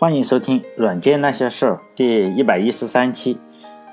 [0.00, 3.38] 欢迎收听《软件那些事儿》第一百一十三期。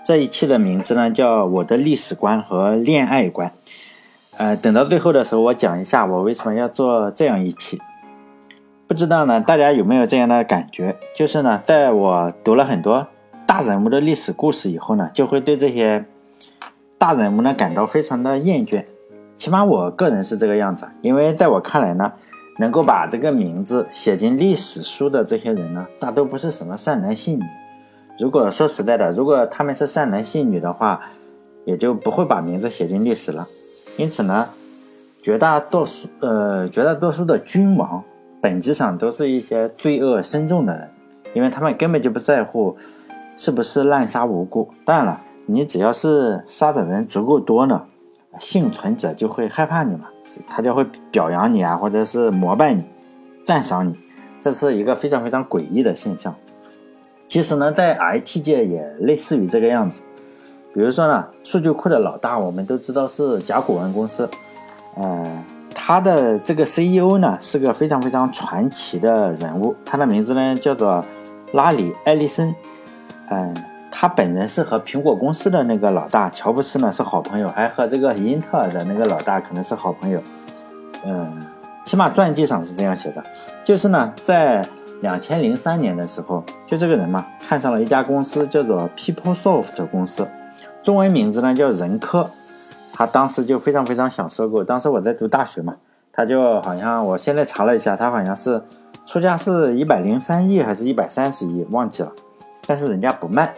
[0.05, 3.49] 这一期的名字呢叫《我的历史观和恋爱观》。
[4.37, 7.81] 呃，等到最后的时候，我讲一下我为什么要做这样一期。
[8.87, 10.95] 不知道呢，大家有没有这样的感觉？
[11.13, 13.05] 就是呢，在我读了很多
[13.45, 16.05] 大人物的历史故事以后呢，就会对这些
[16.97, 18.85] 大人物呢感到非常的厌倦。
[19.35, 22.13] 起码我个人是这个样子，因为在我看来呢。
[22.59, 27.43] 能够把这个名字写进历史书的这些人呢，大都不是什么善男信女。
[28.19, 30.99] 如果说实在的，如果他们是善男信女的话，
[31.65, 33.47] 也就不会把名字写进历史了。
[33.95, 34.47] 因此呢，
[35.21, 38.03] 绝大多数呃绝大多数的君王，
[38.41, 40.89] 本质上都是一些罪恶深重的人，
[41.33, 42.75] 因为他们根本就不在乎
[43.37, 44.69] 是不是滥杀无辜。
[44.83, 47.83] 当然了，你只要是杀的人足够多呢。
[48.39, 50.07] 幸存者就会害怕你嘛，
[50.47, 52.83] 他就会表扬你啊，或者是膜拜你、
[53.45, 53.97] 赞赏你，
[54.39, 56.33] 这是一个非常非常诡异的现象。
[57.27, 60.01] 其实呢，在 IT 界也类似于这个样子。
[60.73, 64.29] 比如说呢，数据库的老大，我们都知道是甲骨文公司，
[64.95, 65.43] 呃，
[65.73, 71.03] 他的这个 CEO 呢是个非常非常传奇的人物，他的名字呢叫做
[71.53, 72.53] 拉里·埃利森，
[73.29, 73.53] 嗯。
[73.99, 80.21] 他本人是和苹果公司的那个老大乔布斯呢是好朋友，还和这个英特尔的那个老大可能是好朋友。
[81.03, 81.35] 嗯，
[81.83, 83.23] 起码传记上是这样写的。
[83.63, 84.63] 就是呢，在
[85.01, 90.27] 两千零三年的时候，就这个人嘛，看上了一家公司，叫做 PeopleSoft 公司，
[90.83, 92.29] 中文名字呢叫人科。
[92.93, 94.63] 他当时就非常非常想收购。
[94.63, 95.75] 当时我在读大学嘛，
[96.13, 98.61] 他就好像我现在查了一下，他好像是
[99.07, 102.11] 出价是一百零三亿还是一百三十亿，忘记了。
[102.67, 103.51] 但是人家不卖。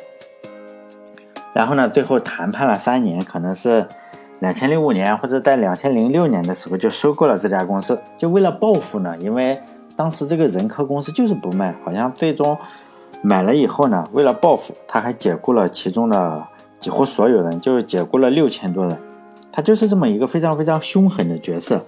[1.59, 3.85] 然后呢，最后谈判了三年，可能是
[4.39, 9.13] 两千零五年或者在两千零六年的时候就收购了这家公司，就为了报复呢。
[9.19, 9.61] 因为
[9.93, 12.57] 当时这个人科公司就是不卖，好像最终
[13.21, 16.41] 买了以后呢，为了报复，他还解雇了其中的
[16.79, 18.97] 几乎所有人，就解雇了六千多人。
[19.51, 21.83] 他就是这么一个非常非常凶狠的角色。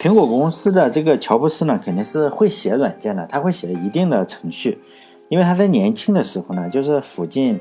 [0.00, 4.80] 苹果公司的这个乔布斯呢，肯定是会写软件的，他会写一定的程序，
[5.28, 7.60] 因为他在年轻的时候呢，就是附近。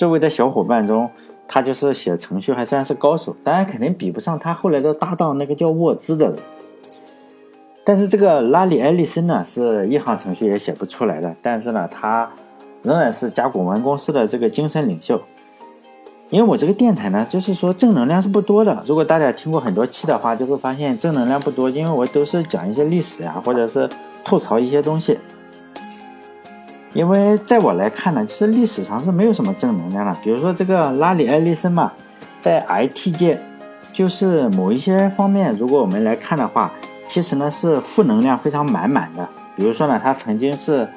[0.00, 1.10] 周围的小伙伴中，
[1.46, 6.36] 他就是写程序还算是高手，当然肯定比不上他后来的搭档那个叫沃兹的人。
[7.84, 11.36] 但是这个拉里·埃利森呢，是一行程序也写不出来的。
[11.42, 12.30] 但是呢，他
[12.80, 15.20] 仍然是甲骨文公司的这个精神领袖。
[16.30, 18.82] 因为我这个电台呢，就是说正能量是不多的。
[18.86, 23.86] 如果大家听过很多期的话，就会发现正能量不多，因为我都是讲一些历史呀，或者是
[24.24, 25.18] 吐槽一些东西。
[26.92, 30.16] 因为在我来看呢，其实历史上是没有什么正能量的。
[30.22, 31.92] 比如说这个拉里·埃利森嘛，
[32.42, 33.40] 在 IT 界，
[33.92, 36.72] 就是某一些方面，如果我们来看的话，
[37.06, 39.28] 其实呢是负能量非常满满的。
[39.54, 40.88] 比如说呢，他曾经是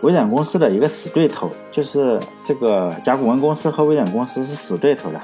[0.00, 5.20] 微软公司的一个死对头，就是这个甲骨文公司和微软公司是死对头的，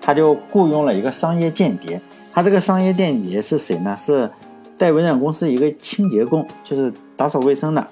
[0.00, 2.00] 他就雇佣了一个商业间谍。
[2.32, 3.96] 他这个商业间谍是谁呢？
[3.98, 4.30] 是
[4.76, 7.86] 在微软公司一个清洁工，就是打扫卫生的。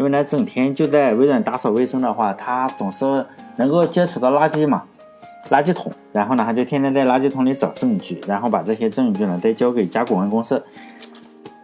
[0.00, 4.82] 因为呢，整天就在微软打扫卫生的话，他总是能够接触到垃圾嘛，
[5.50, 5.92] 垃圾桶。
[6.10, 10.64] 然后呢，他就天天在垃圾桶里找证据，然后把这些证据呢再交给甲骨文公司。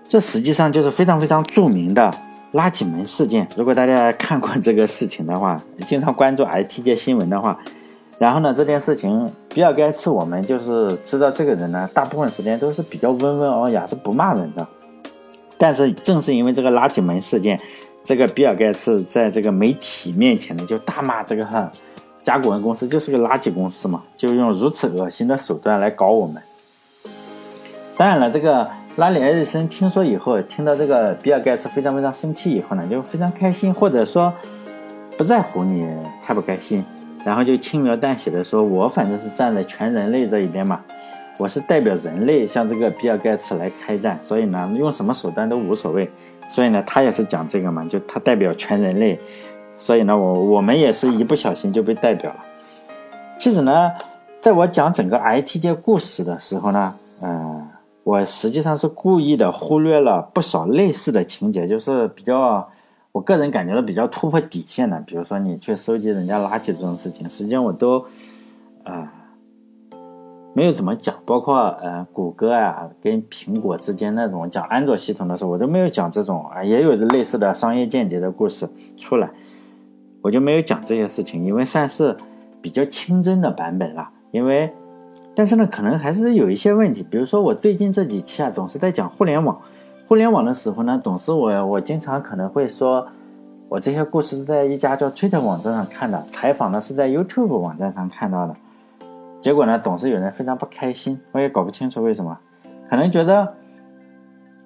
[0.06, 2.12] 这实际上就是非常非常著名的
[2.52, 3.48] 垃圾门事件。
[3.56, 7.58] 如果大家看过这个事情的话，经常关注 IT 界新闻的话，
[8.18, 14.68] 然后呢，这件事情比尔盖茨我们就是知道这个人呢，大部分时间都是比较温文尔雅，是不骂人的。
[15.56, 17.58] 但是正是因为这个垃圾门事件。
[18.06, 21.68] 这个比尔盖茨在这个媒体面前呢，就大骂这个哈
[22.22, 26.40] 甲骨文公司就是个垃圾公司嘛，就用如此恶心的手段来搞我们。
[27.96, 34.32] 当然了，这个拉里·埃里森听说以后，听到这个比尔盖茨非常非常生气以后呢，就非常开心，或者说
[35.18, 35.84] 不在乎你
[36.24, 36.84] 开不开心，
[37.24, 40.80] 然后就轻描淡写的说：“我反正是站在全人类这一边嘛，
[41.38, 46.08] 我是代表人类向这个比尔盖茨来开战，所以呢，用什么手段都无所谓。”
[46.48, 49.18] 所以呢，他也是讲这个嘛，就他代表全人类，
[49.78, 52.44] 所以呢，我我们也是一不小心就被代表了。
[53.38, 53.92] 其实呢，
[54.40, 57.68] 在我讲整个 IT 界故事的时候呢，嗯，
[58.04, 62.66] 我实际上是故意的忽略了不少类似的情节，就是比较
[63.12, 68.04] 我个人感觉到比较突破底线的，比如说你去收集人家垃圾这种事情，实际上我都
[68.84, 69.12] 啊。
[70.56, 78.66] 没有怎么讲，包括呃，谷歌啊跟苹果之间那种讲安卓系统的时候，我都没有讲这种啊，也有类似的商业间谍的故事
[78.96, 79.28] 出来，
[80.22, 82.16] 我就没有讲这些事情，因为算是
[82.62, 84.08] 比较清真的版本了。
[84.30, 84.72] 因为，
[85.34, 89.60] 但是呢，可能还是有一些问题，比如说我最近这几期啊，总是在讲互联网，
[90.08, 93.06] 互联网的时候呢，总是我我经常可能会说，
[93.68, 98.56] 我这些故事是在一家叫 Twitter 网站上看的，采访呢是在 YouTube 网站上看到的。
[99.46, 102.36] 结果呢，总是有人非常不开心，我也搞不清楚为什么，
[102.90, 103.54] 可能觉得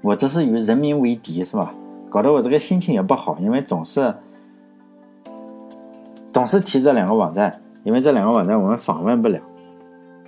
[0.01, 1.75] 我这是与人民为敌，是吧？
[2.09, 4.15] 搞得我这个心情也不好，因为总是
[6.33, 9.39] 总是提这两个网站，因为这两个网站我们访问不了。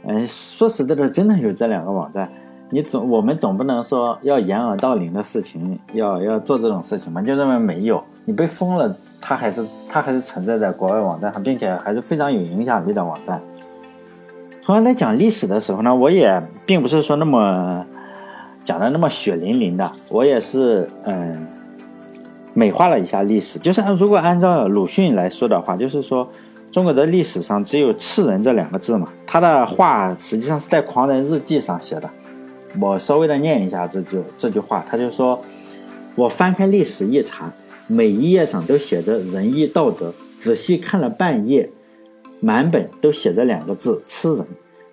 [0.04, 2.30] 嗯，说实在的，真的有这两个网站，
[2.68, 7.22] 你总我们总不能说要掩耳盗铃的事情，要要做这种事情嘛？
[7.22, 13.40] 就认为没有，你被封了，它还是它还是存在在国外网站上，并且还是非常有影响力的网站。
[14.62, 17.84] 同样在讲历史的时候呢，我也并不是说那么
[18.64, 21.46] 讲的那么血淋淋的，我也是嗯。
[22.54, 26.30] 美化了一下历史，就是如果按照鲁迅来说的话，就是说
[26.70, 29.08] 中国的历史上只有“赤人”这两个字嘛。
[29.26, 32.10] 他的话实际上是在《狂人日记》上写的，
[32.78, 35.40] 我稍微的念一下这句这句话，他就说
[36.14, 37.50] ：“我翻开历史一查，
[37.86, 41.70] 每一页上都写着仁义道德，仔细看了半页，
[42.42, 44.46] 满本都写着两个字‘吃人’。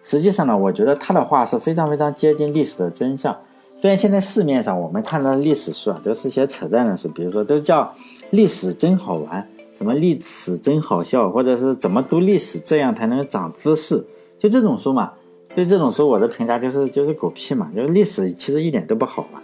[0.03, 3.35] 实际上呢，我觉得他的话是非常非常接近历史的真相。”
[3.77, 7.93] 虽然现在市面上我们看到的历史书啊，都是些扯淡的书，比如说都叫
[8.31, 14.05] “历史真好玩”，什么“历史真好笑”，或者是怎么读历史这样才能长知识，
[14.37, 15.11] 就这种书嘛。
[15.55, 19.41] 对这种书，我的评价就是就是狗屁嘛，就是历史其实一点都不好玩。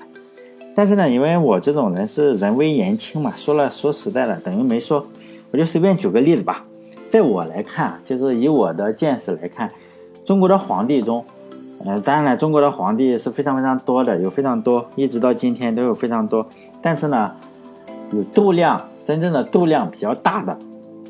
[0.75, 5.05] 但是呢，因为我这种人是人微言轻嘛，说了说实在的，等于没说。
[5.51, 6.65] 我就随便举个例子吧，
[7.15, 9.71] 在我来看，就是以我的见识来看，
[10.25, 11.23] 中国的皇帝中。
[11.85, 16.45] 呃，当然了，中国的皇帝是非常非常多的，有非常多，一直到今天都有非常多。
[16.81, 17.31] 但是呢，
[18.11, 20.57] 有度量真正的度量比较大的，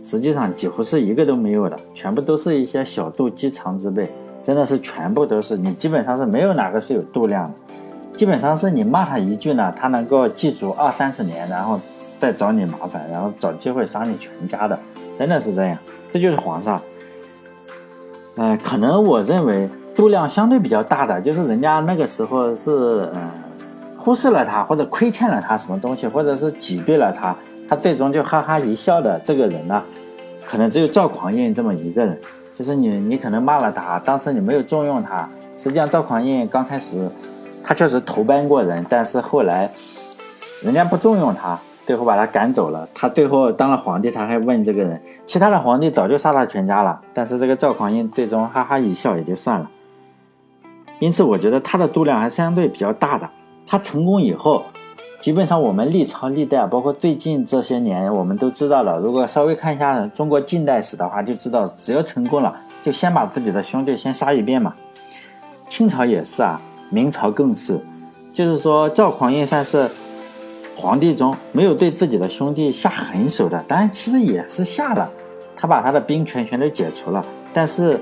[0.03, 4.07] 实际上几乎是一个都没有的，全部都是一些小肚鸡肠之辈，
[4.43, 7.51] 真的是全部都是你基本上是没有哪个是有度量的，
[8.15, 11.79] 基本上是你骂他一句呢，他能够记住二三十年，然后
[12.19, 14.77] 再找你麻烦，然后找机会杀你全家的，
[15.17, 15.77] 真的是这样，
[16.11, 16.81] 这就是皇上。
[18.35, 19.69] 呃，可能我认为。
[19.95, 23.31] 度量相对比较大的，就是人家那个时候是嗯
[23.97, 27.33] 忽视了他，或者亏欠了他什么东西，或者是挤兑了他，
[27.65, 29.81] 他最终就哈哈一笑的这个人呢，
[30.45, 32.19] 可能只有赵匡胤这么一个人。
[32.59, 37.09] 就是你你可能骂了他，当时你没有重用他，实际上赵匡胤刚开始
[37.63, 39.71] 他确实投奔过人，但是后来
[40.61, 42.87] 人家不重用他，最后把他赶走了。
[42.93, 49.69] 他最后当了皇帝，他还问这个人，其他的皇帝早就杀他全家了，但是这个赵匡胤最终哈哈一笑也就算了。
[50.99, 53.29] 因此，我觉得他的度量还相对比较大的。
[53.67, 54.63] 他成功以后，
[55.19, 58.97] 基本上我们历朝历代，包括最近这些年，我们都知道了。
[58.99, 64.73] 如果稍微看一下中国近代史的话，就知道只要成功了，就先把自己的兄弟先杀一遍嘛。
[65.67, 67.79] 清朝也是啊，明朝更是。
[68.33, 69.89] 就是说，赵匡胤算是
[70.75, 75.09] 皇帝中没有对自己的兄弟下狠手的，当然其实也是下了，
[75.55, 77.99] 他把他的兵权全都解除了，但是。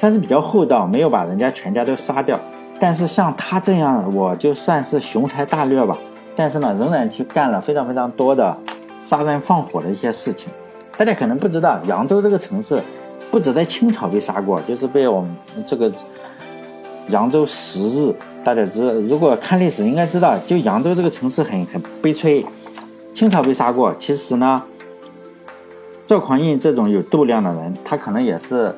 [0.00, 2.38] 算是比较厚道，没有把人家全家都杀掉。
[2.78, 5.98] 但是像他这样，我就算是雄才大略吧。
[6.36, 8.56] 但是呢，仍然去干了非常非常多的
[9.00, 10.48] 杀人放火的一些事情。
[10.96, 12.80] 大家可能不知道，扬州这个城市
[13.28, 15.36] 不止在清朝被杀过，就是被我们
[15.66, 15.90] 这个
[17.08, 18.14] 扬州十日。
[18.44, 22.44] 大家知，如果看历史应该知道，就扬州这个城市很很悲催。
[23.14, 24.62] 清朝被杀过，其实呢，
[26.06, 28.74] 赵匡胤这种有度量的人，他可能也是。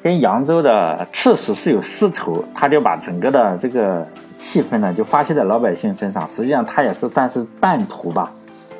[0.00, 4.06] 跟扬州的刺史是有私仇，他就把整个的这个
[4.38, 6.26] 气氛呢，就发泄在老百姓身上。
[6.26, 8.32] 实际上他也是算是半屠吧，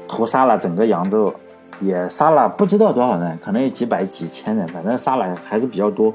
[0.07, 1.35] 屠杀了整个扬州，
[1.81, 6.15] 也杀了不知道多少人，可能有几百几千人，反正杀了还是比较多。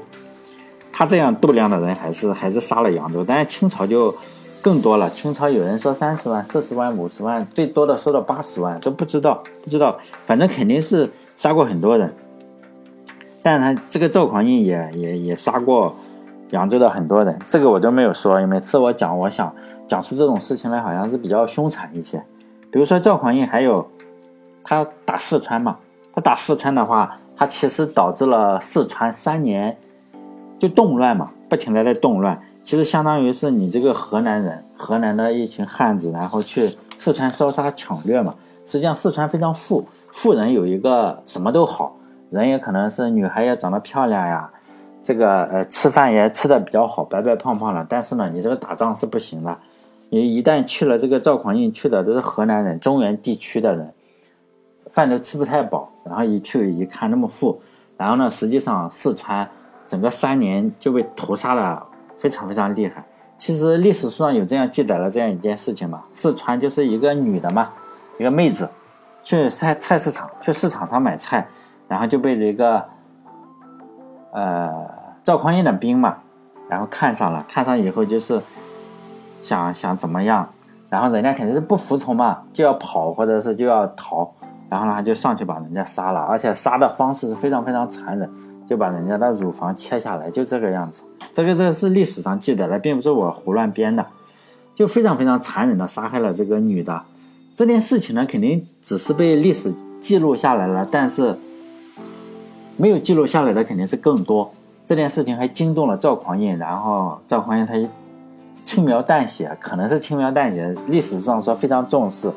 [0.96, 3.24] 他这样度量的人，还是还是杀了扬州。
[3.24, 4.14] 但是清朝就
[4.62, 12.14] 更多了，清朝有人说三十万、四十万、五十万，最多的说到八十万，都不知道，不知道，反正肯定是杀过很多人。
[13.42, 15.92] 但他这个赵匡胤也也也杀过
[16.50, 18.40] 扬州的很多人，这个我都没有说。
[18.46, 19.52] 每次我讲，我想
[19.88, 22.22] 讲出这种事情来，好像是比较凶残一些。
[22.70, 23.90] 比如说赵匡胤，还有
[24.62, 25.76] 他打四川嘛，
[26.12, 29.76] 他打四川的话，他其实导致了四川三年
[30.58, 32.40] 就动乱嘛，不停的在动乱。
[32.62, 38.34] 其实相当于是你这个河南人，河南的一群汉子，然后去四川烧杀抢掠嘛。
[38.66, 41.96] 实际上四川非常富，富人有一个什么都好。
[42.30, 44.50] 人也可能是女孩也长得漂亮呀，
[45.02, 47.86] 这个呃吃饭也吃的比较好，白白胖胖的。
[47.88, 49.56] 但是呢，你这个打仗是不行的。
[50.08, 53.92] 你一旦去了这个赵匡胤去的都是河南人、中原地区的人，
[54.90, 55.90] 饭都吃不太饱。
[56.04, 57.60] 然后一去一看那么富，
[57.96, 59.48] 然后呢，实际上四川
[59.86, 61.82] 整个三年就被屠杀的
[62.18, 63.04] 非常非常厉害。
[63.36, 67.70] 其实历史书上有这样记载了这样一件事情嘛，四川就是一个女的嘛，
[68.18, 68.68] 一个妹子。
[69.26, 71.48] 去菜菜市场，去市场上买菜，
[71.88, 72.84] 然后就被这个
[74.32, 74.70] 呃
[75.22, 76.18] 赵匡胤的兵嘛，
[76.68, 78.38] 然后看上了，看上以后就是
[79.40, 80.46] 想想怎么样，
[80.90, 84.30] 然后人家肯定是不服从嘛，就要跑或者是就要逃，
[84.68, 88.30] 然后呢就上去把人家杀了，而且杀的方式是非常非常残忍，
[88.68, 91.02] 就把人家的乳房切下来，就这个样子。
[91.32, 94.06] 这个这个是历史上记载的，并不是我胡乱编的，
[94.74, 97.02] 就非常非常残忍的杀害了这个女的。
[97.54, 101.36] 这件事情呢，肯定只是被历史记录下来了，但是
[102.76, 104.50] 没有记录下来的肯定是更多。
[104.86, 107.74] 这件事情还惊动了赵匡胤，然后赵匡胤他
[108.64, 112.30] 轻描淡写，可能是轻描淡写，历史上说非常重视，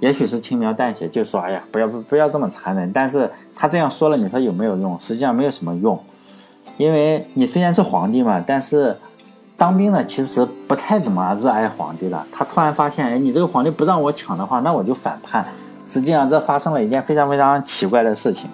[0.00, 2.92] 也许是轻描淡写，就说哎呀，不要不要这么残忍。
[2.92, 4.98] 但是他这样说了，你说有没有用？
[5.00, 5.98] 实际上没有什么用，
[6.76, 8.96] 因为你虽然是皇帝嘛，但是。
[9.58, 12.22] 当兵的，其实不太怎么热爱皇帝的。
[12.30, 15.42] 他突然发现，哎，你这个皇帝不让我抢的话，那我就反叛。
[15.88, 18.50] 实际上，这发生了一件非常非常奇怪的事情。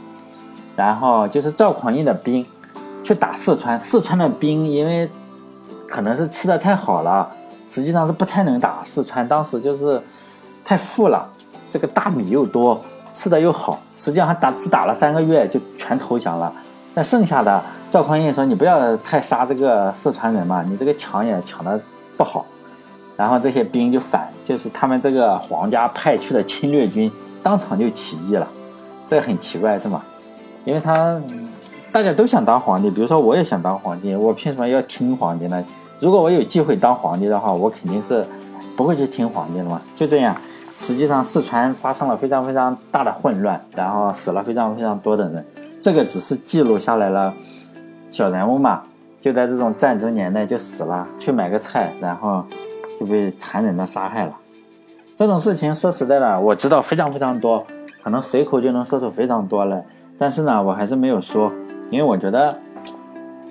[0.77, 2.47] 然后就是赵匡胤的兵
[3.03, 5.11] 去打四川，四川的兵因为
[5.89, 7.29] 可能是吃的太好了，
[7.69, 9.27] 实际上是不太能打四川。
[9.27, 10.01] 当时就是
[10.65, 11.29] 太富了，
[11.71, 12.81] 这个大米又多，
[13.15, 16.53] 吃的又好，实际上还打只打了三个月就全投降了。
[16.95, 17.63] 那剩下的。
[17.93, 21.79] 赵匡胤说：“你不要太杀这个四川人嘛，你这个抢也抢的
[22.17, 22.47] 不好。”
[23.19, 28.49] 然后这些兵就反，就是他们这个皇家派去的侵略军当场就起义了。
[29.07, 30.03] 这很奇怪是吗？
[30.65, 31.21] 因为他
[31.93, 35.63] 大家都想当皇帝，比如说我也想当皇帝，我凭什么要听皇帝呢？
[36.01, 38.27] 如果我有机会当皇帝的话，我肯定是
[38.75, 39.79] 不会去听皇帝的嘛。
[39.95, 40.35] 就这样，
[40.83, 45.47] 实际上四川发生了非常非常大的混乱，然后死了非常非常多的人。
[45.81, 47.33] 这个只是记录下来了。
[48.11, 48.83] 小人物嘛，
[49.21, 52.45] 就在这种战争年代就死了，去买个菜，然后
[52.99, 54.33] 就被残忍的杀害了。
[55.15, 57.65] 这种事情说实在的，我知道非常非常多，
[58.03, 59.83] 可能随口就能说出非常多来。
[60.19, 61.51] 但是呢，我还是没有说，
[61.91, 62.59] 因为我觉得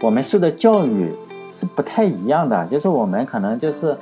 [0.02, 1.12] 我们受的教育
[1.54, 3.98] 是不太一样的，就是我们可能就是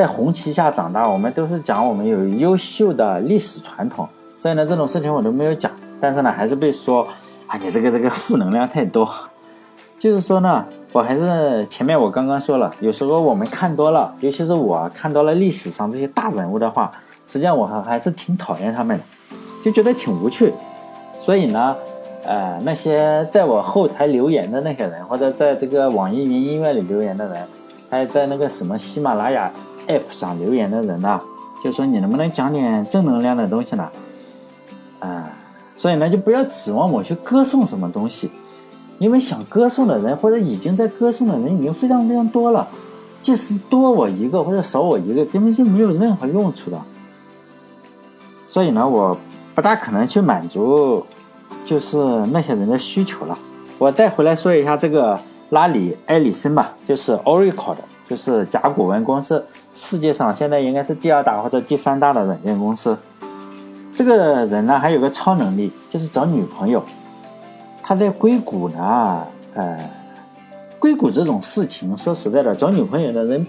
[0.00, 5.70] 在红旗下长大，我们都是讲我们有优秀的历史传统，所以呢，这种事情我都没有讲。
[6.00, 7.06] 但是呢，还是被说
[7.46, 9.06] 啊，你这个这个 负能量太多。
[9.98, 10.64] 就是说呢，
[10.94, 16.90] 我还是前面我刚刚说了，有时候我们看多了，尤其是我看多了历史上这些大人物的话，
[17.26, 19.04] 实际上我还还是挺讨厌他们的，
[19.62, 20.50] 就觉得挺无趣。
[21.20, 21.76] 所以呢，
[22.24, 27.46] 呃，那些在我后台留言的那些人，或者在这个网易云音乐里留言的人，
[27.90, 29.52] 还有在那个什么喜马拉雅
[29.90, 31.20] app 上留言的人呢，
[31.62, 33.88] 就说你能不能讲点正能量的东西呢？
[35.00, 35.30] 啊，
[35.76, 38.30] 所以呢，就不要指望我去歌颂什么东西。
[38.98, 42.68] 因为想歌颂的人，或者已经在歌颂的人已经非常非常多了，
[43.22, 46.78] 即使多我一个或者少我一个，根本就没有任何用处的。
[48.46, 49.16] 所以呢，我
[49.54, 51.02] 不大可能去满足，
[51.64, 53.38] 就是那些人的需求了。
[53.78, 55.18] 我再回来说一下这个
[55.48, 59.42] 拉里·埃里森吧，就是 Oracle 的，就是甲骨文公司，
[59.74, 62.96] 世界上现在应该是第二大或者第三大的软件公司。
[63.94, 66.82] 这个人呢，还有个超能力，就是找女朋友。
[67.82, 69.24] 他在硅谷呢，
[69.54, 69.78] 呃，
[70.78, 73.46] 硅谷这种事情，说实在的，找女朋友的人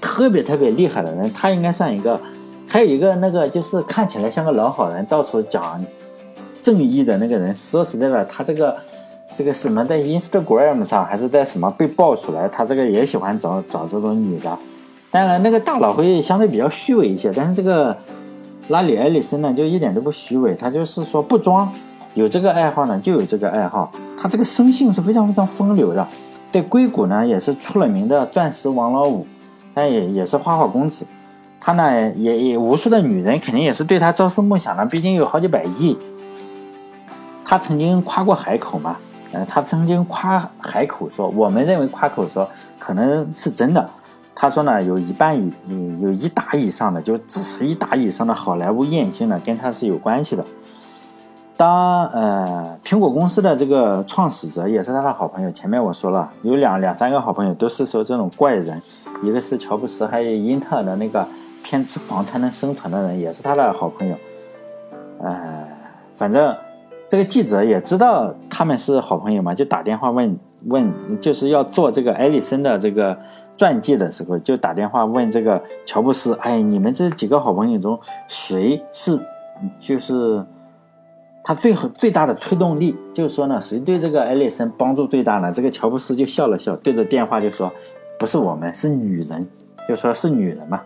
[0.00, 2.20] 特别特别厉害的人，他应该算一个。
[2.68, 5.84] 还有一个那个就是看起来像个老好人，到处讲
[6.62, 8.76] 正义的那个人，说实在的，他这个
[9.36, 14.56] 这个什么在 Instagram 上还是在什么被爆出来，他这个也喜欢找找这种女的。
[15.12, 17.96] 当然，那个大佬会相对比较虚伪一些，但是这个
[18.68, 21.68] 拉里·埃里森呢，就一点都不虚伪，他就是说不装。
[22.14, 23.90] 有这个爱好呢，就有这个爱好。
[24.16, 26.06] 他这个生性是非常非常风流的，
[26.52, 29.26] 在硅谷呢也是出了名的钻石王老五，
[29.74, 31.04] 但也也是花花公子。
[31.60, 35.98] 他呢也也无数的女人肯定也是对他朝思暮想的，毕竟有好几百亿。
[37.44, 38.96] 他曾经夸过海口嘛，
[39.32, 42.48] 呃，他曾经夸海口说，我们认为夸口说
[42.78, 43.90] 可能是真的。
[44.40, 45.52] 他说呢，有一半以
[46.00, 50.42] 有一打以上的，就至少一打以上的好莱坞艳星呢，跟他是有关系的。
[51.58, 55.50] 当呃，苹果公司的这个创始者也是他的好朋友。
[55.52, 58.80] 前面我说了，有两两三个好朋友，都是说这种怪人，
[59.22, 61.22] 一个是乔布斯，还有英特尔的那个
[61.62, 64.16] 偏执狂才能生存的人，也是他的好朋友。
[65.20, 65.68] 呃，
[66.14, 66.56] 反正
[67.06, 70.34] 这个记者也知道他们是好朋友嘛，就打电话问
[70.68, 73.14] 问，就是要做这个艾利森的这个
[73.60, 79.20] 传记的时候，就打电话问这个乔布斯，哎，你们这几个好朋友中谁是
[79.78, 80.44] 就是。
[81.42, 85.50] 他最后最大的推动力就是说呢，谁对这个艾利森帮助最大呢？
[85.50, 87.72] 这个乔布斯就笑了笑，对着电话就说
[88.20, 89.48] ：“不是我们，是女人。”
[89.88, 90.82] 就说是女人嘛。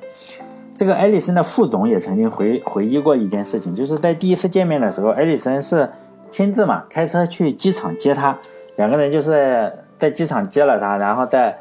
[0.76, 5.90] 这个艾丽森的副总也曾经回回忆过一件事情，就是在第一次见面的时候，艾丽森是
[6.30, 8.38] 亲自嘛开车去机场接他，
[8.76, 11.58] 两个人就是在机场接了他，然后在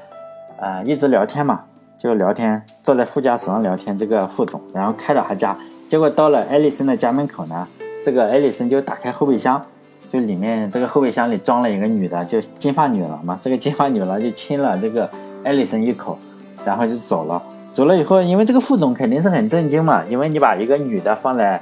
[0.60, 1.62] 啊一直聊天嘛，
[1.98, 3.98] 就聊天，坐在副驾驶上聊天。
[3.98, 5.56] 这个副总，然后开到他家，
[5.90, 7.68] 结果到了艾丽森的家门口呢，
[8.04, 9.62] 这个艾丽森就打开后备箱，
[10.12, 15.10] 就里面这个后备箱里装了一个女的，就金发女郎嘛，这个金发女郎就亲了这个
[15.44, 16.18] 艾丽森一口，
[16.66, 17.42] 然后就走了。
[17.74, 21.60] 走了以后，因为这个副总肯定是很震惊嘛，因为你把一个女的放在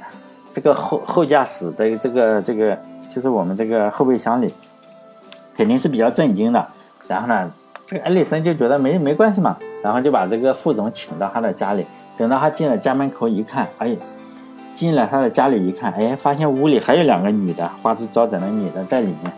[0.52, 4.52] 这个后后驾驶的这个这个，就是我们这个后备箱里，
[5.56, 6.68] 肯定是比较震惊的。
[7.08, 7.50] 然后呢，
[7.92, 11.84] 这个艾丽森就觉得没没关系嘛，然后就把这个副总请到他的家里。
[12.16, 13.94] 等到他进了家门口一看，哎，
[14.72, 19.30] 进了他的家里一看，哎，发现屋里还有两个女的，花枝招展的女的在里面。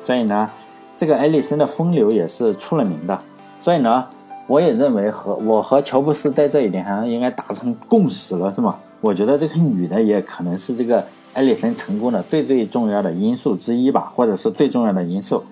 [0.00, 0.48] 所以呢，
[0.96, 3.18] 这个艾丽森的风流也是出了名的。
[3.60, 4.06] 所以呢。
[4.46, 8.78] 我也认为和我和乔布斯在这一点上应该达成共识了，是吗？
[9.02, 15.44] 我觉得这个女的也可能是这个艾丽森成功的最最重要的因素之一吧，或者是最重要的因素。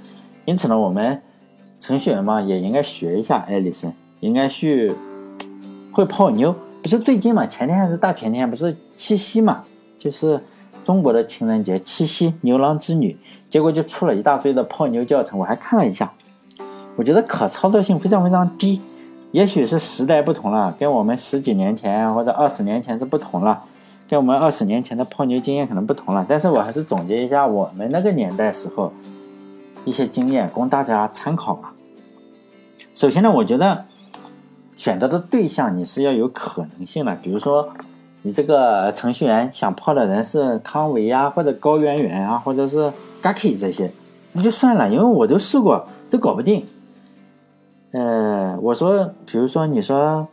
[0.46, 1.20] 因此呢，我们
[1.80, 4.92] 程序员嘛也应该学一下艾丽森，应该去
[5.92, 6.54] 会泡妞。
[6.82, 9.64] 不是最近嘛，前天还是大前天，不是七夕嘛，
[9.98, 10.40] 就是
[10.84, 13.16] 中国的情人节，七夕牛郎织女，
[13.50, 16.12] 结果就出了一大堆的泡妞教程，我还看了一下。
[16.94, 18.80] 我觉得可操作性非常非常低，
[19.32, 23.64] 也许是时代不同了，跟我们十几年前或者二十年前是不同了，
[24.08, 26.24] 跟我们二十年前的泡妞经验可能不同了。
[26.28, 28.92] 但是我还是总结一下我们那个年代时候
[29.86, 31.72] 一些经验，供大家参考吧。
[32.94, 33.86] 首先呢，我觉得
[34.76, 37.68] 选择的对象你是要有可能性的，比如说
[38.22, 43.90] 你这个程序员想泡的人是汤唯呀，或者高圆圆啊，或者是 Gaki 这些，
[44.32, 46.66] 那就算了，因为我都试过，都搞不定。
[47.92, 50.26] 呃，我说，比如说，你说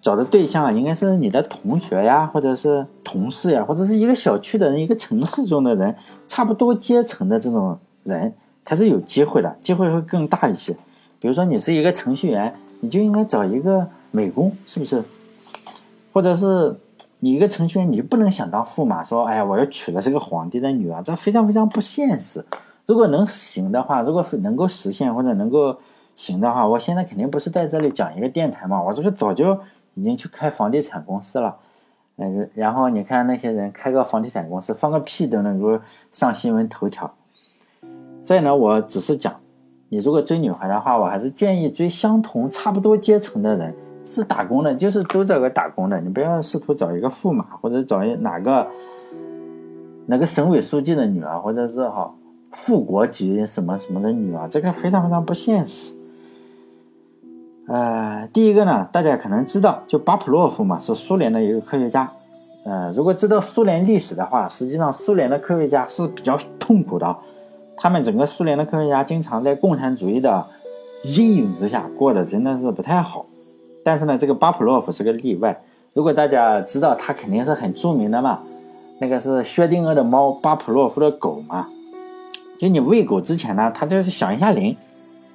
[0.00, 5.94] 找的对象应该是你的同学呀，或者是同事呀，或者是一个小区的人，一个城市中的人，
[6.28, 10.72] 差不多阶层的这种人，他是有机会的，机会会更大一些。
[11.20, 15.02] 比如说，你是一个程序员，你就应该找一个美工，是不是？
[16.12, 16.76] 或者是
[17.20, 22.44] 你一个程序员，你就不能想当驸马，说，哎呀，我要娶了这个皇帝的女儿，这非常非常不现实。
[22.86, 25.78] 如果能行的话，如果能够实现，或者能够。
[26.18, 29.56] 行的话，我现在肯定不是在这里讲一个电台嘛，我这个早就
[29.94, 31.56] 已经去开房地产公司了，
[32.16, 35.78] 嗯，然后你看那些人开个房地产公司，放个屁都能够
[36.10, 37.14] 上新闻头条。
[38.28, 39.34] 所以呢，我只是讲，
[39.88, 48.66] 你如果追女孩的话，我还是建议追相同差不多阶层的人，是打工的，就是都找个打工的，你不要试图找一个驸马或者找一哪个
[50.04, 52.14] 哪个省委书记的女儿，或者是哈
[52.52, 55.94] 副国级什么什么的女儿，这个非常非常不现实。
[57.66, 62.06] 呃，第一个呢，大家可能知道，就巴甫洛夫嘛，是苏联的一个科学家。
[62.66, 67.16] 呃，如果知道苏联历史的话，实际上苏联的科学家是比较痛苦的，
[67.78, 70.44] 他们整个苏联的科学家经常在共产主义的
[71.04, 73.24] 阴影之下过得真的是不太好。
[73.84, 75.62] 但是呢，这个巴甫洛夫是个例外。
[75.94, 78.40] 如果大家知道，他肯定是很著名的嘛，
[79.00, 81.68] 那个是薛定谔的猫，巴甫洛夫的狗嘛。
[82.58, 84.76] 就你喂狗之前呢，它就是响一下铃，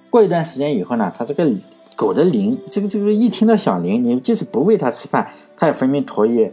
[0.09, 1.49] 过一段时间以后呢，它这个。
[1.95, 6.51] 狗的铃，这个这个一听到响铃，你即使不喂它吃饭，它也分泌唾液。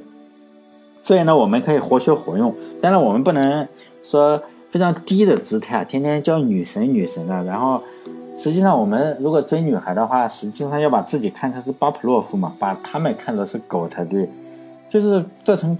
[1.03, 2.55] 所以呢，我们可以活学活用。
[2.83, 3.67] 当然，我们不能
[4.05, 4.39] 说
[4.71, 7.43] 非常低的姿态，天天叫女神女神的。
[7.45, 7.83] 然后，
[8.39, 14.29] 实际上我们如果追女孩的话，实际上要把自己看成是巴甫洛夫嘛，把他们看作是狗才对，
[14.89, 15.77] 就是做成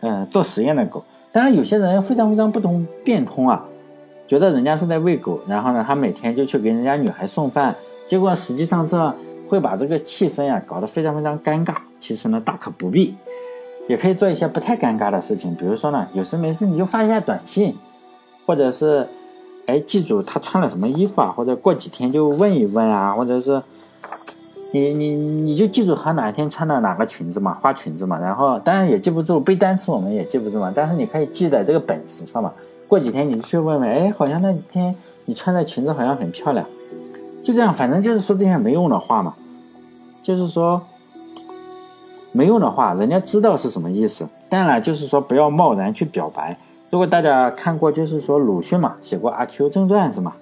[0.00, 1.04] 嗯做实验的狗。
[1.30, 3.64] 当然，有些人非常非常不懂变通啊，
[4.26, 7.74] 觉得人家是在喂狗，然后呢，他每天就去给人家女孩送饭。
[8.08, 9.14] 结果实际上这
[9.48, 11.74] 会把这个气氛呀搞得非常非常尴尬。
[12.00, 13.14] 其实呢大可不必，
[13.88, 15.54] 也可以做一些不太尴尬的事情。
[15.56, 17.76] 比如说呢，有事没事你就发一下短信，
[18.48, 19.06] 或者是
[19.66, 23.62] 哎记住他穿了什么衣服啊，或者过几天就问一问啊，或者是
[24.72, 28.18] 你你你就记住他哪一天穿的哪个裙子嘛，花裙子嘛。
[28.18, 30.72] 然后当然也记不住背单词，我们也记不住嘛。
[30.74, 32.50] 但是你可以记在这个本子上嘛。
[32.86, 34.94] 过几天你去问问，哎，好像那几天
[35.26, 36.64] 你穿的裙子好像很漂亮。
[37.44, 39.34] 就这样，反正就是说这些没用的话嘛，
[40.22, 40.80] 就是说
[42.32, 44.26] 没用的话，人家知道是什么意思。
[44.48, 46.56] 当然，就是说不要贸然去表白。
[46.90, 50.32] 如果大家看过，就是说鲁迅嘛，写过《阿 Q 正传》是吗？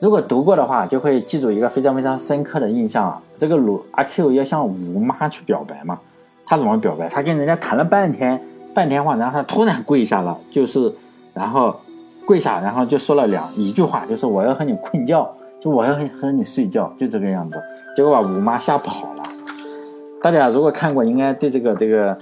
[0.00, 3.22] 如果读过的话，就会记住一个非常非常深刻的印象啊。
[3.36, 5.98] 这个鲁阿 Q 要向吴妈去表白嘛，
[6.46, 7.08] 他怎么表白？
[7.08, 8.40] 他跟人家谈了半天
[8.74, 10.92] 半天话，然后他突然跪下了，就是
[11.34, 11.74] 然后
[12.26, 15.28] 跪下，然后就说了两一句话，就是我要和你困觉。
[15.60, 17.56] 就我要和你睡觉，就这个样子，
[17.94, 19.22] 结果把吴妈吓跑了。
[20.20, 22.18] 大家如果看过，应该对这个这个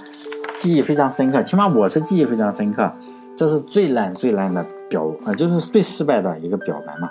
[0.61, 1.41] 记忆非常深刻。
[1.41, 2.91] 起码我是记忆非常深刻。
[3.35, 7.09] 这是最烂最烂的表啊，就是最失败的一个表白嘛。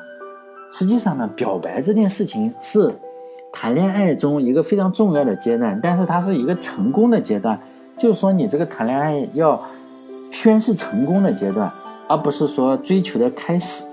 [0.71, 2.95] 实际上呢，表白这件事情是
[3.53, 7.59] 谈恋爱中一个非常重要的阶段，但是它是一个成功的阶段。
[7.99, 9.61] 就是说，你这个谈恋爱要
[10.31, 11.69] 宣誓成功的阶段，
[12.07, 13.85] 而不是说追求的开始。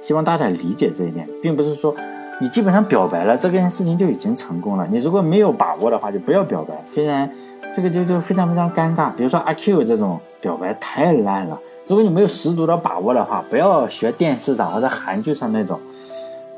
[0.00, 1.94] 希望大家理解这一点，并不是说
[2.40, 4.88] 你基本上表白了，这件事情就已经成功了。
[4.90, 6.82] 你如果没有把握的话，就不要表白。
[6.86, 7.30] 虽然
[7.74, 9.10] 这个就就非常非常尴尬。
[9.16, 11.58] 比如说阿 Q 这种表白太烂了。
[11.86, 15.78] 如果你没有十足的把握的话，不要学电视上或者韩剧上那种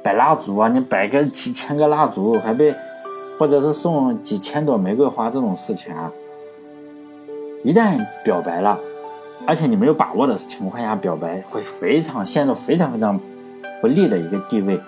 [0.05, 2.75] 摆蜡烛啊，你摆个几千个蜡烛，还被
[3.39, 6.13] 或者是送几千朵玫瑰花这种事情啊。
[7.65, 8.79] 一旦表白了，
[9.47, 13.19] 而且你没有把握的情况下表白，会非常陷入非常非常
[13.81, 14.79] 不利的一个地位。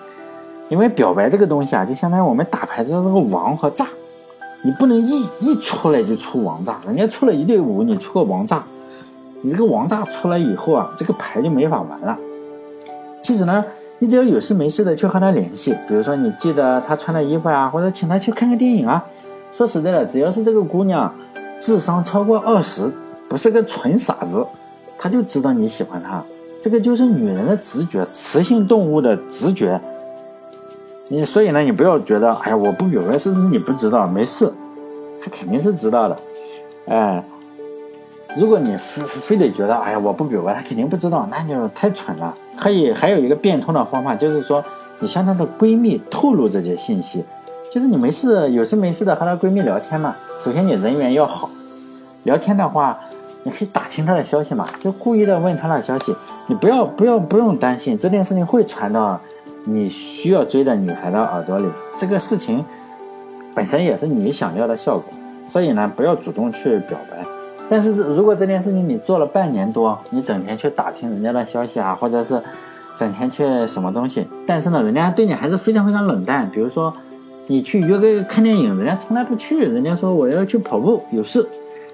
[0.69, 3.87] 因为表白这个东西啊，就相当于我们打牌的这个王和炸，
[4.61, 8.63] 你不能一一出来就出王炸，人家出了一对五，你出个王炸。
[9.41, 12.17] 你这个王炸出来以后啊，这个牌就没法玩了。
[13.23, 13.63] 其实呢，
[13.99, 19.01] 你只要有事没事的去和他联系，比如说你记得他穿的衣服啊，或者请他去看个电影啊。
[19.55, 21.13] 说实在的，只要是这个姑娘
[21.61, 22.91] 智商超过二十，
[23.29, 24.45] 不是个纯傻子，
[24.97, 26.21] 他就知道你喜欢他。
[26.61, 29.79] 这个就是女人的直觉，雌性动物的直觉。
[31.09, 34.07] 你所以呢，你不要觉得，哎呀，我不表白是不是你不知道？
[34.07, 34.51] 没事，
[35.21, 36.17] 他肯定是知道的，
[36.87, 37.23] 哎。
[38.37, 42.31] 如果你非非得觉得，哎呀，我不表白，他肯定不知道，那就太蠢了。
[42.55, 44.63] 可以还有一个变通的方法，就是说，
[44.99, 47.23] 你向她的闺蜜透露这些信息，
[47.73, 50.15] 就是你没事有事没事的和她闺蜜聊天嘛。
[50.39, 51.49] 首先你人缘要好，
[52.23, 52.95] 聊天的话，
[53.41, 56.15] 你可以打听她的消息嘛，就故意的问她的消息。
[56.45, 59.19] 你不要不要不用担心这件事情会传到
[59.71, 61.65] 你需要追的女孩的耳朵里，
[61.97, 62.63] 这个事情
[63.53, 65.03] 本身也是你想要的效果，
[65.49, 67.23] 所以呢，不要主动去表白。
[67.69, 72.41] 但是，如果这件事情你做了半年多，你整天去打听人家的消息啊，或者是
[72.97, 76.49] 整天去什么东西，但是呢，人家对你还是非常非常冷淡。
[76.49, 76.91] 比如说，
[77.45, 81.47] 你去约个看电影，人家从来不去，人家说我要去跑步，有事。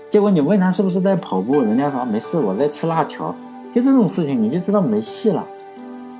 [0.09, 3.35] 结果你问他是不是在跑步，人家说没事，我在吃辣条。
[3.73, 5.43] 就这种事情，你就知道没戏了。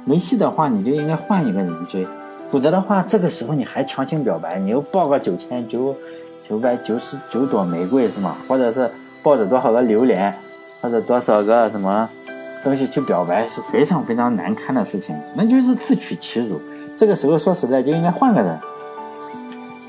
[0.05, 2.07] 没戏的话，你就应该换一个人追。
[2.49, 5.93] 否则的话，这个时候你还强行表白，你又抱个九千九
[6.47, 8.35] 九百九十九朵玫瑰是吗？
[8.47, 8.89] 或者是？
[9.23, 10.31] 抱着多少个榴莲，
[10.79, 12.07] 或者多少个什么
[12.63, 16.61] 东西去表白是非常非常难堪的事情，那就是自取其辱。
[16.95, 18.59] 这个时候说实在就应该换个人。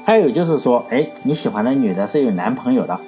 [0.06, 2.98] 还有就是说，哎，你喜欢的女的是有男朋友的，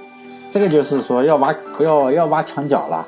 [0.53, 3.07] 这个就是说要挖要要挖墙脚了。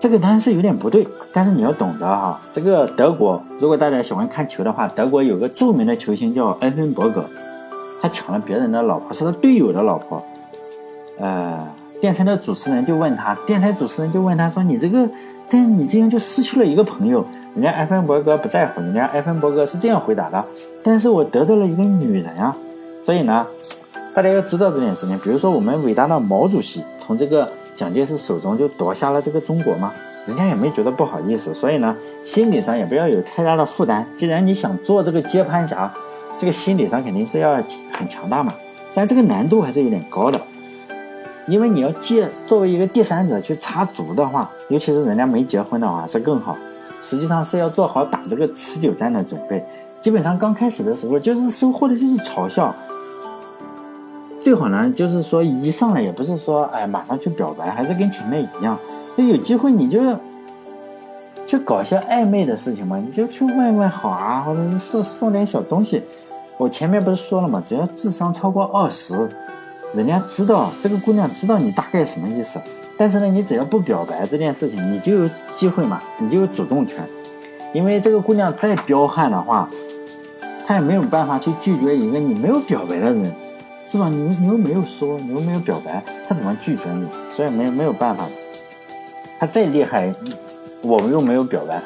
[0.00, 2.40] 这个当然是有点不对，但是你要懂得哈。
[2.54, 7.22] 这个德国，如果大家喜欢看球的话，德国有个著名的球星叫恩芬伯格，
[8.00, 10.24] 他抢了别人的老婆，是他队友的老婆。
[11.18, 11.58] 呃，
[12.00, 15.06] 电台的主持人就问他，电台主持人就问他说：“你这个，
[15.50, 17.22] 但你这样就失去了一个朋友。”
[17.54, 20.42] 人家埃芬伯格不在乎，人家埃芬伯格是这样回答的
[20.82, 22.56] ：“但是我得到了一个女人啊。”
[23.04, 23.46] 所以呢，
[24.14, 25.18] 大家要知道这件事情。
[25.18, 27.46] 比如说，我们伟大的毛主席从这个
[27.80, 29.90] 蒋介石手中就夺下了这个中国嘛，
[30.26, 31.54] 人家也没觉得不好意思。
[31.54, 34.06] 所以呢，心理上也不要有太大的负担。
[34.18, 35.90] 既然你想做这个接盘侠，
[36.38, 37.54] 这个心理上肯定是要
[37.90, 38.52] 很强大嘛。
[38.92, 40.38] 但这个难度还是有点高的。
[41.48, 46.54] 因为你要借作为一个第三者去插足的话，尤其是人家没结婚的话是更好。
[47.00, 49.64] 实际上是要做好打这个持久战的准备。
[50.02, 52.76] 基本上刚开始的时候就是收获的就是嘲笑。
[54.42, 58.78] 最好呢就是说一上来也不是说哎马上去表白，还是跟前面一样，
[59.16, 60.00] 就有机会你就
[61.46, 66.02] 去搞一些暧昧的事情嘛，你就去问问好啊，或者是送送点小东西。
[66.58, 67.62] 我前面不是说了吗？
[67.66, 69.28] 只要智商超过二十。
[69.92, 72.60] 人家知道这个姑娘知道你大概什么意思，
[72.96, 76.98] 但是呢，你只要不表白这件事情，你就有机会嘛，你就有主动权。
[77.72, 79.68] 因为这个姑娘再彪悍的话，
[80.64, 83.34] 她也没有办法去拒绝一个你没有表白的人，
[83.90, 84.08] 是吧？
[84.08, 87.06] 你你又没有说，你又没有表白，他怎么拒绝你？
[87.34, 88.24] 所以没没有办法。
[89.38, 90.12] 他再厉害，
[90.82, 91.80] 我们又没有表白，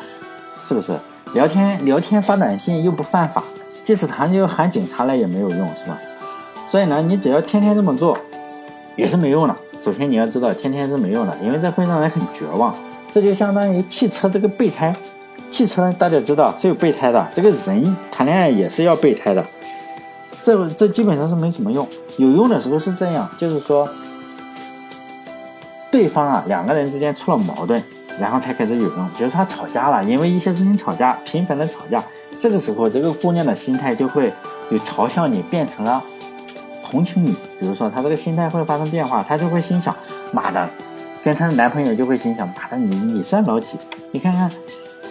[0.69, 0.93] 是不是？
[1.33, 3.43] 聊天聊天发短信又不犯法，
[3.85, 5.99] 即使他就喊警察来也没有用，是吧？
[6.69, 8.19] 所以呢，你只要天天这么做，
[8.97, 9.57] 也是没用的。
[9.81, 12.75] 首先你要知道，天天是没用的，因为这会让人很绝望。
[13.11, 14.95] 这就相当于汽车这个备胎，
[15.51, 19.45] 汽车大家知道是有备胎的，这个人谈恋爱也是要备胎的。
[20.45, 23.89] 这这基本上是没什么用，有用的时候是这样，就是说，
[25.91, 27.83] 对方啊两个人之间出了矛盾，
[28.21, 29.09] 然后才开始有用。
[29.17, 32.05] 比如说他吵架了，因为一些事情吵架，频繁的吵架，
[32.39, 34.31] 这个时候这个姑娘的心态就会
[34.69, 36.03] 有嘲笑你变成了。
[36.85, 37.35] 同情你。
[37.59, 39.97] 比如说，她这个心态会发生变化，她就会心想：
[40.31, 40.69] 妈的，
[41.25, 43.79] 跟她的男朋友就会心想：妈的，你你算老几？
[44.13, 44.51] 你看看，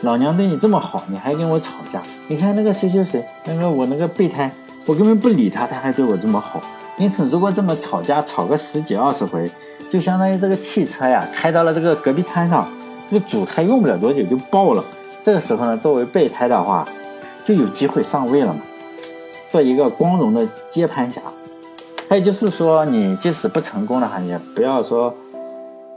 [0.04, 2.00] 老娘对你这么好，你还跟我吵架？
[2.28, 4.52] 你看那个谁谁谁，那个我那个备胎，
[4.86, 6.62] 我根本不理他，他还对我这么好。
[6.98, 9.50] 因此，如果这么吵架吵个十几二十回，
[9.91, 12.67] 就相当于这个汽车呀开到了这个隔壁摊上，
[13.10, 14.84] 这个主胎用不了多久就爆了。
[15.24, 16.88] 这个时候呢，作为备胎的话，
[17.43, 18.60] 就有机会上位了嘛，
[19.50, 21.22] 做一个光荣的接盘侠。
[22.10, 25.13] 还有就是说，你即使不成功的话，也不要说，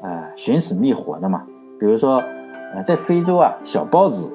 [0.02, 1.42] 呃，寻死觅活的嘛。
[1.78, 2.22] 比如说，
[2.74, 4.30] 呃，在非洲啊，小豹子。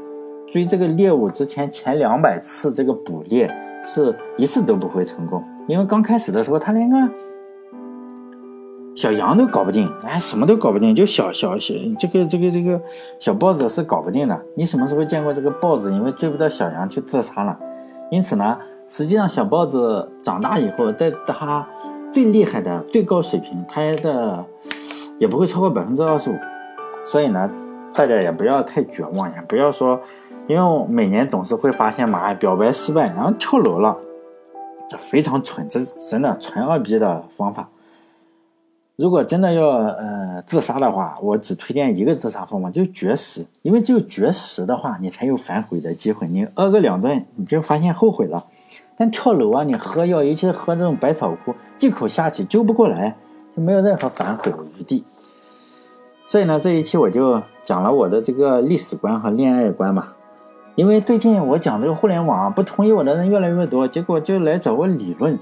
[0.48, 3.50] 追这个猎物之前，前两百次这个捕猎
[3.84, 6.98] 是一次都不会成功，因为刚开始的时候他连个
[8.96, 12.80] 小羊都搞不定，哎，什么都搞不定，就小小小这个这个这个
[13.20, 14.40] 小豹子是搞不定的。
[14.56, 17.58] 你什么时候见过这个豹子因为追不到小羊去自杀了？
[18.12, 18.58] 因此呢，
[18.90, 21.66] 实际上小豹子长大以后，在它
[22.12, 24.46] 最厉害的最高水平，它的
[25.18, 26.36] 也不会超过百分之二十五。
[27.06, 27.50] 所以呢，
[27.94, 30.00] 大家也不要太绝望，也不要说。
[30.52, 33.96] 因为每年总是会发现嘛，表白失败，然后跳楼了，
[34.90, 37.70] 这非常蠢，这真的纯二逼的方法。
[38.98, 43.46] 如果真的要呃自杀的话，我只推荐一个自杀方法，就绝食。
[43.62, 46.28] 因为只有绝食的话，你才有反悔的机会。
[46.28, 48.46] 你饿个两顿，你就发现后悔了。
[48.98, 53.16] 但跳楼啊，你喝药，尤其是喝这种百草枯，一口下去救不过来，
[53.56, 55.06] 就没有任何反悔的余地。
[56.28, 60.10] 所以呢，这一期我就讲了我的这个历史观和恋爱观嘛。
[60.76, 65.38] 因为最近我讲这个互联网不同意我的人越来越多，结果就来找我理论，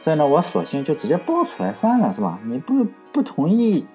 [0.00, 2.38] 所以呢，我索性就直接爆出来算了，是吧？
[2.44, 3.86] 你不不同意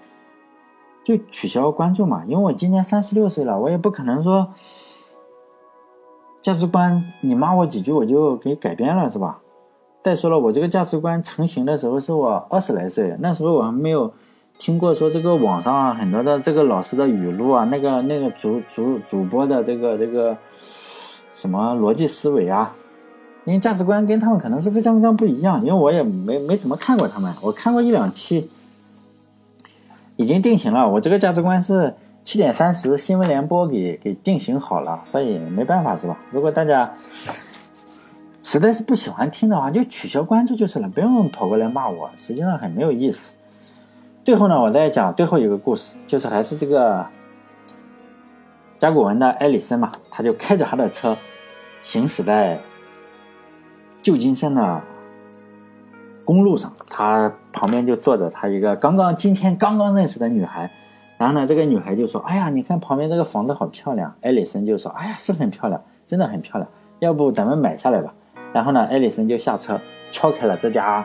[1.04, 2.24] 就取消关注嘛。
[2.26, 4.48] 因为我今年三十六岁了，我也不可能说
[6.42, 9.40] 价值观你骂我几句我就给改变了，是吧？
[10.02, 14.14] 再说了，我这个价值观成型的时候是我二十来岁，那时候我还没有。
[14.58, 20.38] 听过说这个网上很多的这个老师的语录啊，那个那个主主主播的这个这个
[21.34, 22.76] 什么逻辑思维啊，
[23.46, 25.62] 因为价值观跟他们可能是非常非常不一样。
[25.62, 28.50] 因为我也没没怎么看过他们，我看过一两期，
[30.16, 30.88] 已经定型了。
[30.88, 36.20] 我这个价值观是七点三十新闻联播给给定型好了，所以没办法是吧？
[36.30, 36.94] 如果大家
[38.44, 43.34] 实在是不喜欢听的话，就取消关注就是了，不用跑过来骂我，实际上很没有意思。
[44.24, 47.06] 最后呢，我再讲最后一个故事，就是还是这个
[48.78, 51.18] 甲骨文的埃里森嘛，他就开着他的车
[51.84, 52.60] 行驶在
[54.04, 54.82] 旧金山的
[56.24, 60.70] 公路上，他旁边就坐着他一个刚刚今天刚刚认识的女孩，
[61.18, 68.14] 然后呢，这个女孩就说：“哎呀，你看旁边这个房子好漂亮。”埃里森就说：“哎呀，是很漂亮，真的很漂亮，要不咱们买下来吧？”
[68.54, 69.80] 然后呢，埃里森就下车
[70.12, 71.04] 敲开了这家。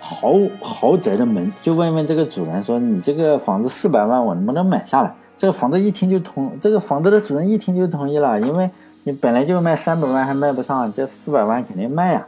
[0.00, 8.68] 豪豪宅的门，就问问这个主人说：“你这个房子四百万，我能不能买下来？”这个房子一听就同，这个房子的主人一听就同意了，因为
[9.04, 12.26] 你本来就卖三百万还卖不上，这四百万肯定卖呀。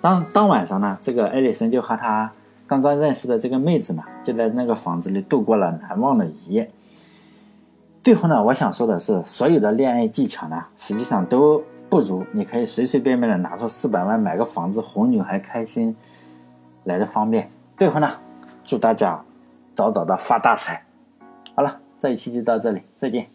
[0.00, 2.30] 当当晚上呢，这个艾丽森就和他
[2.66, 6.70] 刚刚认识的这个妹子嘛，就在那个房子里度过了难忘的一夜。
[8.02, 15.96] 最后呢，我想说的是，所有的恋爱技巧呢，实际上都不如你可以随随便便的拿出四百万买个房子哄女孩开心。
[16.84, 18.20] 来的方便，最后呢，
[18.64, 19.22] 祝大家
[19.74, 20.84] 早早的发大财。
[21.54, 23.33] 好了，这一期就到这里，再见。